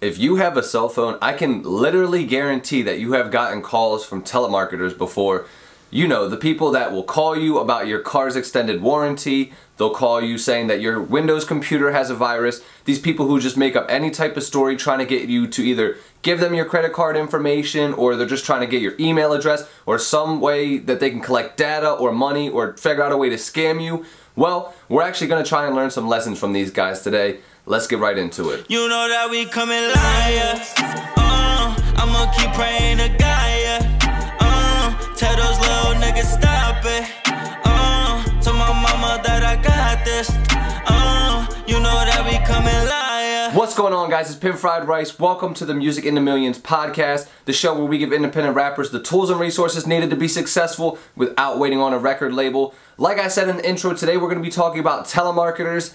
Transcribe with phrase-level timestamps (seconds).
[0.00, 4.04] if you have a cell phone, I can literally guarantee that you have gotten calls
[4.04, 5.46] from telemarketers before.
[5.90, 10.22] You know, the people that will call you about your car's extended warranty, they'll call
[10.22, 12.62] you saying that your Windows computer has a virus.
[12.84, 15.62] These people who just make up any type of story trying to get you to
[15.62, 19.32] either give them your credit card information or they're just trying to get your email
[19.32, 23.16] address or some way that they can collect data or money or figure out a
[23.16, 24.06] way to scam you.
[24.36, 27.40] Well, we're actually going to try and learn some lessons from these guys today.
[27.66, 28.66] Let's get right into it.
[28.68, 30.72] You know that we coming liars.
[31.16, 33.86] Uh, I'ma keep praying to God,
[34.40, 37.04] uh, tell those little niggas stop it.
[37.64, 40.30] Uh, tell my mama that I got this.
[40.86, 43.54] Uh, you know that we coming liars.
[43.54, 44.30] What's going on, guys?
[44.30, 45.18] It's Pin Fried Rice.
[45.18, 48.90] Welcome to the Music in the Millions podcast, the show where we give independent rappers
[48.90, 52.74] the tools and resources needed to be successful without waiting on a record label.
[52.96, 55.94] Like I said in the intro, today we're going to be talking about telemarketers.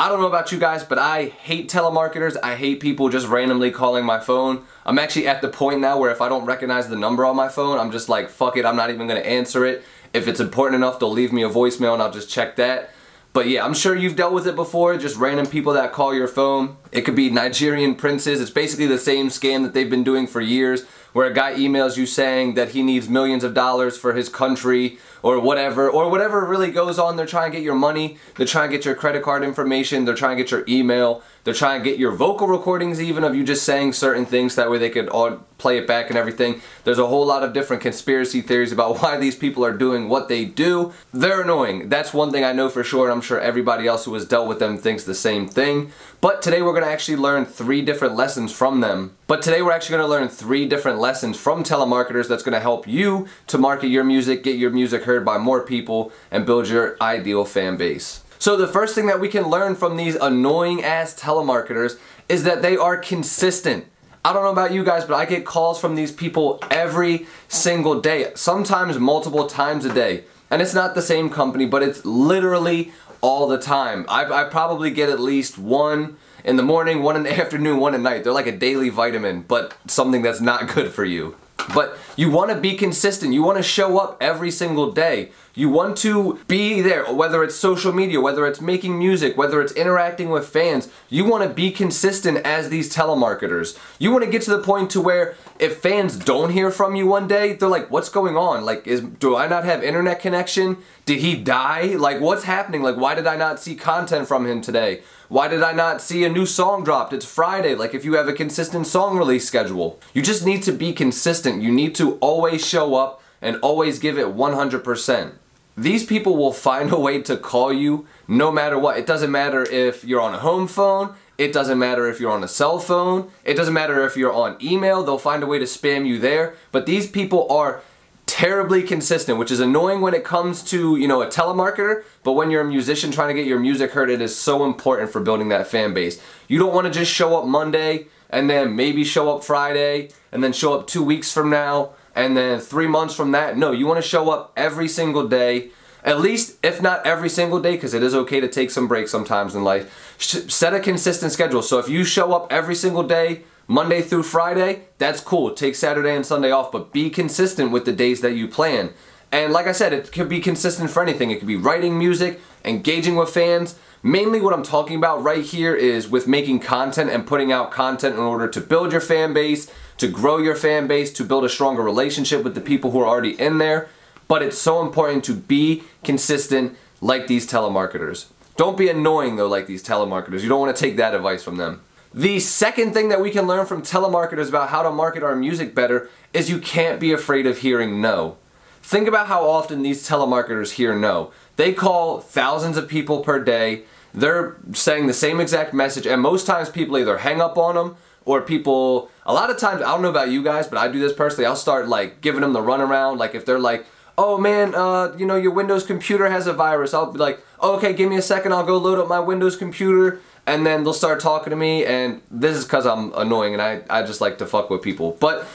[0.00, 2.36] I don't know about you guys, but I hate telemarketers.
[2.40, 4.64] I hate people just randomly calling my phone.
[4.86, 7.48] I'm actually at the point now where if I don't recognize the number on my
[7.48, 9.82] phone, I'm just like, fuck it, I'm not even gonna answer it.
[10.14, 12.90] If it's important enough, they'll leave me a voicemail and I'll just check that.
[13.32, 16.28] But yeah, I'm sure you've dealt with it before, just random people that call your
[16.28, 16.76] phone.
[16.92, 18.40] It could be Nigerian princes.
[18.40, 21.96] It's basically the same scam that they've been doing for years where a guy emails
[21.96, 26.44] you saying that he needs millions of dollars for his country or whatever, or whatever
[26.44, 27.16] really goes on.
[27.16, 30.14] They're trying to get your money, they're trying to get your credit card information, they're
[30.14, 33.42] trying to get your email, they're trying to get your vocal recordings even of you
[33.42, 36.60] just saying certain things that way they could all play it back and everything.
[36.84, 40.28] There's a whole lot of different conspiracy theories about why these people are doing what
[40.28, 40.92] they do.
[41.10, 41.88] They're annoying.
[41.88, 44.46] That's one thing I know for sure, and I'm sure everybody else who has dealt
[44.46, 45.90] with them thinks the same thing.
[46.20, 49.16] But today we're going to actually learn three different lessons from them.
[49.26, 52.60] But today we're actually going to learn three different lessons from telemarketers that's going to
[52.60, 56.68] help you to market your music, get your music heard by more people, and build
[56.68, 58.22] your ideal fan base.
[58.38, 62.62] So the first thing that we can learn from these annoying ass telemarketers is that
[62.62, 63.86] they are consistent.
[64.24, 68.00] I don't know about you guys, but I get calls from these people every single
[68.00, 70.24] day, sometimes multiple times a day.
[70.50, 74.06] And it's not the same company, but it's literally all the time.
[74.08, 77.94] I, I probably get at least one in the morning, one in the afternoon, one
[77.94, 78.24] at night.
[78.24, 81.36] They're like a daily vitamin, but something that's not good for you.
[81.74, 83.34] But you want to be consistent.
[83.34, 85.32] You want to show up every single day.
[85.54, 89.72] You want to be there, whether it's social media, whether it's making music, whether it's
[89.72, 90.88] interacting with fans.
[91.08, 93.76] You want to be consistent as these telemarketers.
[93.98, 97.06] You want to get to the point to where if fans don't hear from you
[97.06, 98.64] one day, they're like, "What's going on?
[98.64, 100.78] Like, is do I not have internet connection?
[101.04, 101.96] Did he die?
[101.96, 102.82] Like, what's happening?
[102.82, 105.02] Like, why did I not see content from him today?
[105.28, 107.12] Why did I not see a new song dropped?
[107.12, 107.74] It's Friday.
[107.74, 111.62] Like, if you have a consistent song release schedule, you just need to be consistent.
[111.62, 115.32] You need to always show up and always give it 100%.
[115.76, 118.98] These people will find a way to call you no matter what.
[118.98, 122.44] It doesn't matter if you're on a home phone, it doesn't matter if you're on
[122.44, 125.64] a cell phone, it doesn't matter if you're on email, they'll find a way to
[125.64, 126.54] spam you there.
[126.72, 127.80] But these people are
[128.26, 132.50] terribly consistent, which is annoying when it comes to, you know, a telemarketer, but when
[132.50, 135.48] you're a musician trying to get your music heard, it is so important for building
[135.48, 136.20] that fan base.
[136.46, 140.44] You don't want to just show up Monday and then maybe show up Friday and
[140.44, 143.56] then show up 2 weeks from now and then three months from that.
[143.56, 145.70] No, you want to show up every single day.
[146.04, 149.10] At least, if not every single day, because it is okay to take some breaks
[149.10, 150.16] sometimes in life.
[150.18, 151.62] Set a consistent schedule.
[151.62, 155.52] So if you show up every single day, Monday through Friday, that's cool.
[155.52, 158.94] Take Saturday and Sunday off, but be consistent with the days that you plan.
[159.30, 161.30] And like I said, it could be consistent for anything.
[161.30, 163.74] It could be writing music, engaging with fans.
[164.02, 168.14] Mainly what I'm talking about right here is with making content and putting out content
[168.14, 171.48] in order to build your fan base, to grow your fan base, to build a
[171.48, 173.88] stronger relationship with the people who are already in there.
[174.28, 178.26] But it's so important to be consistent like these telemarketers.
[178.56, 180.42] Don't be annoying though like these telemarketers.
[180.42, 181.80] You don't want to take that advice from them.
[182.14, 185.74] The second thing that we can learn from telemarketers about how to market our music
[185.74, 188.36] better is you can't be afraid of hearing no.
[188.82, 191.32] Think about how often these telemarketers hear no.
[191.56, 193.82] They call thousands of people per day.
[194.14, 197.96] They're saying the same exact message, and most times people either hang up on them
[198.24, 199.10] or people.
[199.26, 201.44] A lot of times, I don't know about you guys, but I do this personally.
[201.44, 203.18] I'll start like giving them the runaround.
[203.18, 203.84] Like if they're like,
[204.18, 207.94] "Oh man, uh, you know your Windows computer has a virus," I'll be like, "Okay,
[207.94, 208.52] give me a second.
[208.52, 212.22] I'll go load up my Windows computer." And then they'll start talking to me, and
[212.30, 215.14] this is because I'm annoying and I, I just like to fuck with people.
[215.20, 215.46] But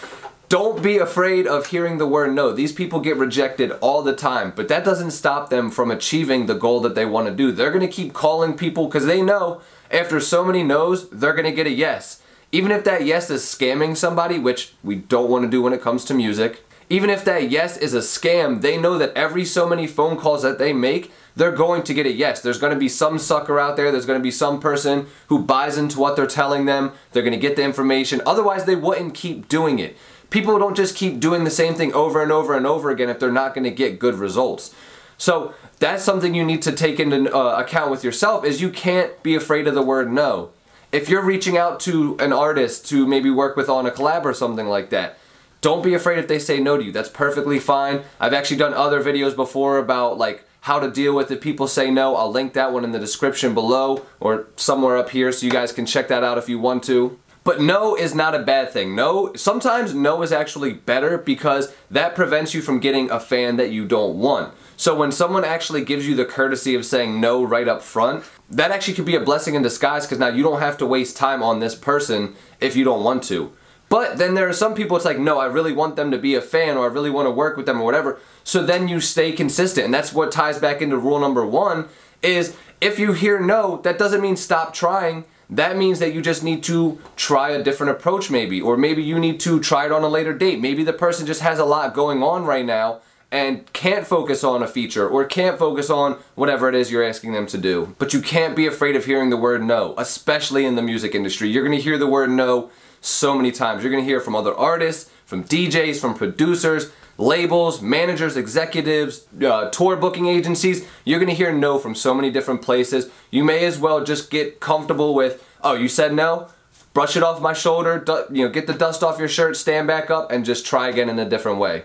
[0.50, 2.52] don't be afraid of hearing the word no.
[2.52, 6.54] These people get rejected all the time, but that doesn't stop them from achieving the
[6.54, 7.52] goal that they want to do.
[7.52, 11.46] They're going to keep calling people because they know after so many no's, they're going
[11.46, 12.22] to get a yes.
[12.52, 15.82] Even if that yes is scamming somebody, which we don't want to do when it
[15.82, 16.64] comes to music,
[16.94, 20.44] Even if that yes is a scam, they know that every so many phone calls
[20.44, 22.40] that they make, they're going to get a yes.
[22.40, 25.40] There's going to be some sucker out there, there's going to be some person who
[25.40, 28.22] buys into what they're telling them, they're going to get the information.
[28.28, 29.98] Otherwise, they wouldn't keep doing it.
[30.30, 33.18] People don't just keep doing the same thing over and over and over again if
[33.18, 34.72] they're not going to get good results.
[35.18, 39.24] So that's something you need to take into uh, account with yourself is you can't
[39.24, 40.52] be afraid of the word no.
[40.92, 44.34] If you're reaching out to an artist to maybe work with on a collab or
[44.36, 45.18] something like that,
[45.64, 46.92] don't be afraid if they say no to you.
[46.92, 48.04] That's perfectly fine.
[48.20, 51.90] I've actually done other videos before about like how to deal with if people say
[51.90, 52.16] no.
[52.16, 55.72] I'll link that one in the description below or somewhere up here so you guys
[55.72, 57.18] can check that out if you want to.
[57.46, 58.94] But no is not a bad thing.
[58.94, 63.72] No, sometimes no is actually better because that prevents you from getting a fan that
[63.72, 64.54] you don't want.
[64.76, 68.72] So when someone actually gives you the courtesy of saying no right up front, that
[68.72, 71.42] actually could be a blessing in disguise because now you don't have to waste time
[71.42, 73.54] on this person if you don't want to.
[73.94, 76.34] But then there are some people it's like, no, I really want them to be
[76.34, 78.20] a fan or I really want to work with them or whatever.
[78.44, 79.86] So then you stay consistent.
[79.86, 81.90] And that's what ties back into rule number one
[82.24, 85.26] is if you hear no, that doesn't mean stop trying.
[85.48, 88.60] That means that you just need to try a different approach maybe.
[88.60, 90.60] Or maybe you need to try it on a later date.
[90.60, 93.02] Maybe the person just has a lot going on right now
[93.32, 97.34] and can't focus on a feature or can't focus on whatever it is you're asking
[97.34, 97.96] them to do.
[98.00, 101.50] But you can't be afraid of hearing the word no, especially in the music industry.
[101.50, 102.72] You're gonna hear the word no
[103.06, 103.84] so many times.
[103.84, 109.96] You're gonna hear from other artists, from DJs, from producers, labels, managers, executives, uh, tour
[109.96, 110.86] booking agencies.
[111.06, 113.10] You're gonna hear no from so many different places.
[113.30, 116.48] You may as well just get comfortable with, oh, you said no?
[116.94, 120.12] Brush it off my shoulder, you know, get the dust off your shirt, stand back
[120.12, 121.84] up, and just try again in a different way.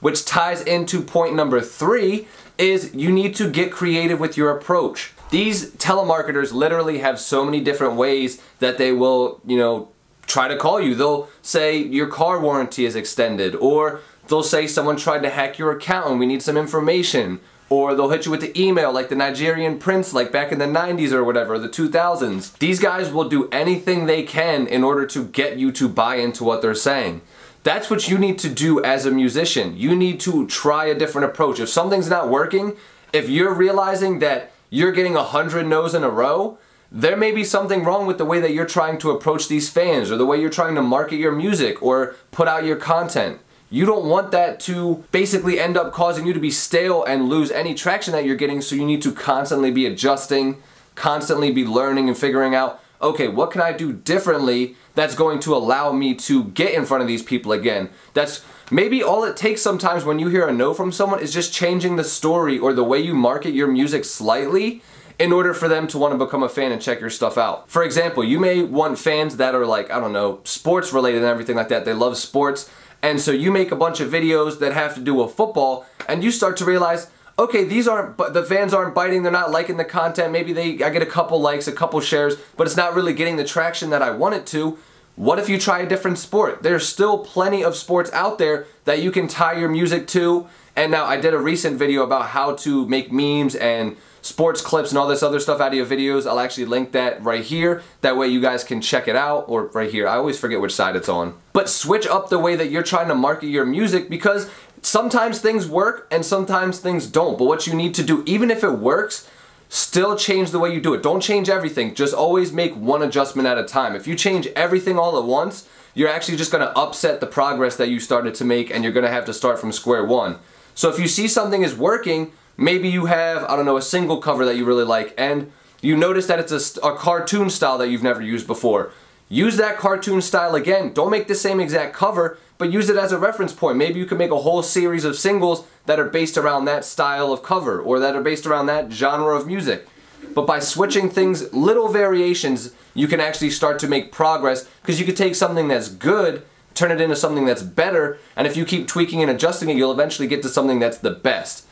[0.00, 2.26] Which ties into point number three,
[2.58, 5.12] is you need to get creative with your approach.
[5.30, 9.91] These telemarketers literally have so many different ways that they will, you know,
[10.26, 10.94] try to call you.
[10.94, 15.72] They'll say your car warranty is extended, or they'll say someone tried to hack your
[15.72, 17.40] account and we need some information.
[17.68, 20.66] Or they'll hit you with the email like the Nigerian prince like back in the
[20.66, 22.58] 90s or whatever, the 2000s.
[22.58, 26.44] These guys will do anything they can in order to get you to buy into
[26.44, 27.22] what they're saying.
[27.62, 29.74] That's what you need to do as a musician.
[29.76, 31.60] You need to try a different approach.
[31.60, 32.76] If something's not working,
[33.12, 36.58] if you're realizing that you're getting a hundred no's in a row,
[36.94, 40.10] there may be something wrong with the way that you're trying to approach these fans
[40.10, 43.40] or the way you're trying to market your music or put out your content.
[43.70, 47.50] You don't want that to basically end up causing you to be stale and lose
[47.50, 50.62] any traction that you're getting, so you need to constantly be adjusting,
[50.94, 55.54] constantly be learning and figuring out, okay, what can I do differently that's going to
[55.54, 57.88] allow me to get in front of these people again?
[58.12, 61.54] That's maybe all it takes sometimes when you hear a no from someone is just
[61.54, 64.82] changing the story or the way you market your music slightly
[65.18, 67.68] in order for them to want to become a fan and check your stuff out.
[67.70, 71.26] For example, you may want fans that are like, I don't know, sports related and
[71.26, 71.84] everything like that.
[71.84, 72.70] They love sports.
[73.02, 76.22] And so you make a bunch of videos that have to do with football and
[76.22, 79.84] you start to realize, okay, these aren't, the fans aren't biting, they're not liking the
[79.84, 80.32] content.
[80.32, 83.36] Maybe they, I get a couple likes, a couple shares, but it's not really getting
[83.36, 84.78] the traction that I want it to.
[85.16, 86.62] What if you try a different sport?
[86.62, 90.48] There's still plenty of sports out there that you can tie your music to.
[90.74, 94.90] And now I did a recent video about how to make memes and sports clips
[94.90, 96.26] and all this other stuff out of your videos.
[96.26, 97.82] I'll actually link that right here.
[98.00, 100.08] That way you guys can check it out or right here.
[100.08, 101.34] I always forget which side it's on.
[101.52, 104.48] But switch up the way that you're trying to market your music because
[104.80, 107.36] sometimes things work and sometimes things don't.
[107.36, 109.28] But what you need to do, even if it works,
[109.72, 111.02] still change the way you do it.
[111.02, 111.94] Don't change everything.
[111.94, 113.96] Just always make one adjustment at a time.
[113.96, 117.76] If you change everything all at once, you're actually just going to upset the progress
[117.76, 120.38] that you started to make and you're going to have to start from square one.
[120.74, 124.18] So if you see something is working, maybe you have, I don't know, a single
[124.18, 125.50] cover that you really like and
[125.80, 128.92] you notice that it's a, a, cartoon style that you've never used before.
[129.30, 130.92] Use that cartoon style again.
[130.92, 133.76] Don't make the same exact cover, but use it as a reference point.
[133.76, 137.32] Maybe you can make a whole series of singles that are based around that style
[137.32, 139.88] of cover or that are based around that genre of music.
[140.32, 145.04] But by switching things, little variations, you can actually start to make progress because you
[145.04, 148.86] could take something that's good, turn it into something that's better, and if you keep
[148.86, 151.66] tweaking and adjusting it, you'll eventually get to something that's the best.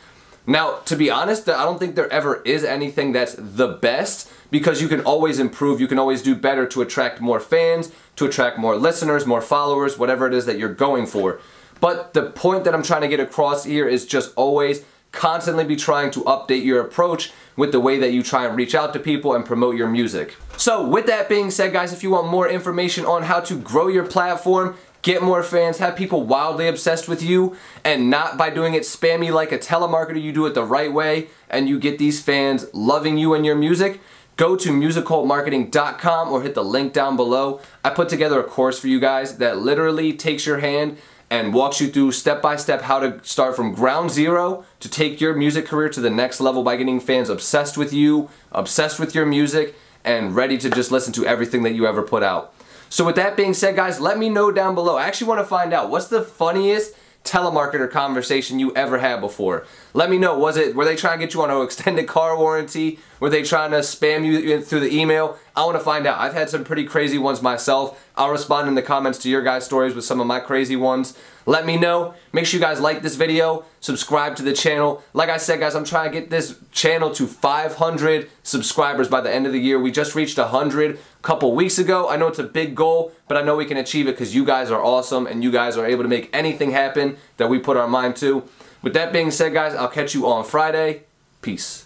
[0.44, 4.82] Now, to be honest, I don't think there ever is anything that's the best because
[4.82, 8.58] you can always improve, you can always do better to attract more fans, to attract
[8.58, 11.40] more listeners, more followers, whatever it is that you're going for.
[11.80, 15.74] But the point that I'm trying to get across here is just always constantly be
[15.74, 19.00] trying to update your approach with the way that you try and reach out to
[19.00, 20.36] people and promote your music.
[20.58, 23.88] So with that being said guys, if you want more information on how to grow
[23.88, 28.74] your platform, get more fans, have people wildly obsessed with you, and not by doing
[28.74, 32.22] it spammy like a telemarketer, you do it the right way, and you get these
[32.22, 33.98] fans loving you and your music,
[34.40, 37.60] go to musiccultmarketing.com or hit the link down below.
[37.84, 40.96] I put together a course for you guys that literally takes your hand
[41.28, 45.20] and walks you through step by step how to start from ground zero to take
[45.20, 49.14] your music career to the next level by getting fans obsessed with you, obsessed with
[49.14, 52.54] your music, and ready to just listen to everything that you ever put out.
[52.88, 54.96] So with that being said, guys, let me know down below.
[54.96, 56.94] I actually want to find out what's the funniest
[57.24, 59.66] telemarketer conversation you ever had before.
[59.92, 60.38] Let me know.
[60.38, 62.98] Was it were they trying to get you on an extended car warranty?
[63.20, 65.38] Were they trying to spam you through the email?
[65.54, 66.18] I want to find out.
[66.18, 68.02] I've had some pretty crazy ones myself.
[68.16, 71.16] I'll respond in the comments to your guys' stories with some of my crazy ones.
[71.50, 72.14] Let me know.
[72.32, 75.02] Make sure you guys like this video, subscribe to the channel.
[75.12, 79.34] Like I said, guys, I'm trying to get this channel to 500 subscribers by the
[79.34, 79.80] end of the year.
[79.80, 82.08] We just reached 100 a couple weeks ago.
[82.08, 84.44] I know it's a big goal, but I know we can achieve it because you
[84.44, 87.76] guys are awesome and you guys are able to make anything happen that we put
[87.76, 88.44] our mind to.
[88.80, 91.02] With that being said, guys, I'll catch you on Friday.
[91.42, 91.84] Peace.